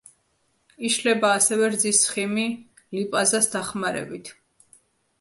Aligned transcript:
იშლება 0.89 1.31
ასევე 1.41 1.69
რძის 1.75 2.01
ცხიმი 2.07 2.49
ლიპაზას 3.01 3.55
დახმარებით. 3.57 4.37